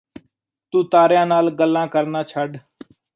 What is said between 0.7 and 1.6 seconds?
ਤੂੰ ਤਾਰਿਆਂ ਨਾਲ਼